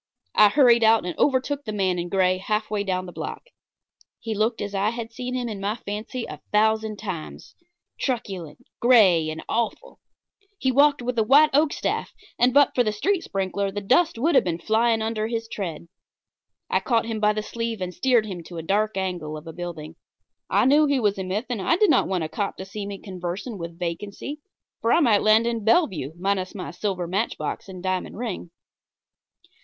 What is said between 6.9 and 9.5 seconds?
times truculent, gray and